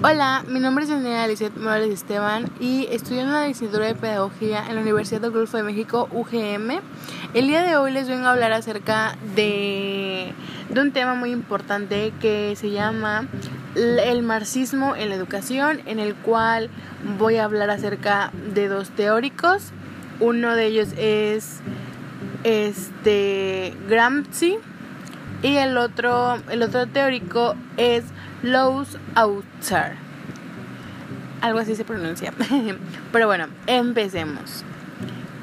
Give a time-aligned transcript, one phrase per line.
[0.00, 4.64] Hola, mi nombre es Daniela Lizeth Morales Esteban y estudio en la licenciatura de Pedagogía
[4.68, 6.78] en la Universidad del Golfo de México, UGM.
[7.34, 10.32] El día de hoy les vengo a hablar acerca de,
[10.70, 13.26] de un tema muy importante que se llama
[13.74, 16.70] el marxismo en la educación, en el cual
[17.18, 19.72] voy a hablar acerca de dos teóricos.
[20.20, 21.58] Uno de ellos es
[22.44, 24.58] este Gramsci
[25.42, 28.04] y el otro, el otro teórico es
[28.42, 29.96] Lowe's Outside.
[31.40, 32.32] Algo así se pronuncia.
[33.12, 34.64] Pero bueno, empecemos.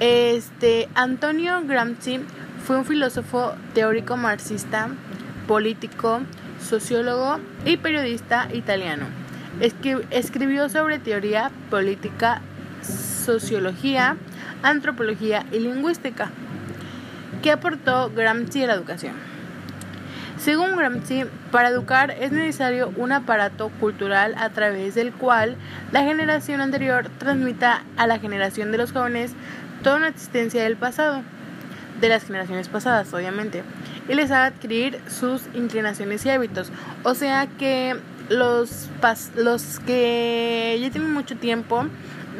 [0.00, 2.20] Este Antonio Gramsci
[2.64, 4.88] fue un filósofo teórico marxista,
[5.46, 6.20] político,
[6.60, 9.06] sociólogo y periodista italiano.
[10.10, 12.40] escribió sobre teoría política,
[12.82, 14.16] sociología,
[14.62, 16.30] antropología y lingüística.
[17.42, 19.31] ¿Qué aportó Gramsci a la educación?
[20.44, 25.56] Según Gramsci, para educar es necesario un aparato cultural a través del cual
[25.92, 29.34] la generación anterior transmita a la generación de los jóvenes
[29.84, 31.22] toda una existencia del pasado,
[32.00, 33.62] de las generaciones pasadas, obviamente,
[34.08, 36.72] y les haga adquirir sus inclinaciones y hábitos.
[37.04, 37.94] O sea que
[38.28, 38.88] los,
[39.36, 41.86] los que ya tienen mucho tiempo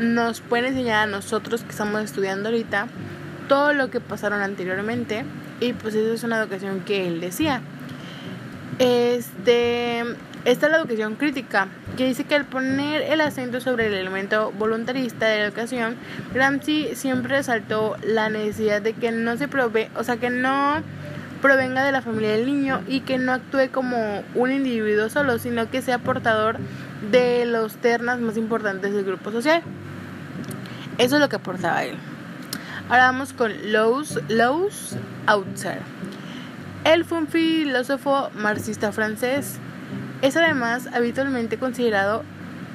[0.00, 2.88] nos pueden enseñar a nosotros que estamos estudiando ahorita
[3.46, 5.24] todo lo que pasaron anteriormente
[5.60, 7.62] y pues eso es una educación que él decía.
[8.82, 10.00] Este,
[10.44, 14.50] esta es la educación crítica, que dice que al poner el acento sobre el elemento
[14.58, 15.94] voluntarista de la educación,
[16.34, 20.82] Gramsci siempre resaltó la necesidad de que no se prove, o sea, que no
[21.40, 25.70] provenga de la familia del niño y que no actúe como un individuo solo, sino
[25.70, 26.56] que sea portador
[27.12, 29.62] de los ternas más importantes del grupo social.
[30.98, 31.94] Eso es lo que aportaba él.
[32.88, 34.96] Ahora vamos con Lowe's, Lowe's
[35.28, 35.82] Outside.
[36.84, 39.58] Él fue un filósofo marxista francés.
[40.20, 42.24] Es además habitualmente considerado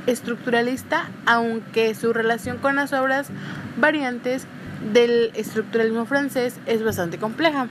[0.05, 3.27] estructuralista, aunque su relación con las obras
[3.77, 4.47] variantes
[4.93, 7.67] del estructuralismo francés es bastante compleja.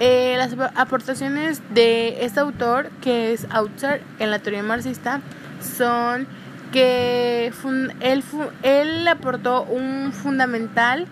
[0.00, 5.20] Eh, las aportaciones de este autor, que es Outzer en la teoría marxista,
[5.60, 6.26] son
[6.72, 7.52] que
[8.00, 8.24] él,
[8.62, 11.06] él aportó un fundamental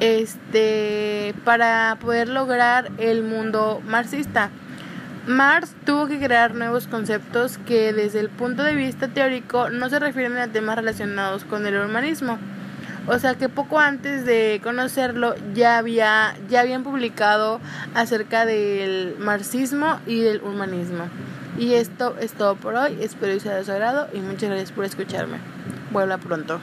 [0.00, 4.50] este, para poder lograr el mundo marxista.
[5.26, 9.98] Marx tuvo que crear nuevos conceptos que desde el punto de vista teórico no se
[9.98, 12.38] refieren a temas relacionados con el humanismo.
[13.08, 17.60] O sea que poco antes de conocerlo ya había ya habían publicado
[17.94, 21.04] acerca del marxismo y del humanismo.
[21.58, 22.98] Y esto es todo por hoy.
[23.00, 25.38] Espero que sea de su agrado y muchas gracias por escucharme.
[25.90, 26.60] Vuelva pronto.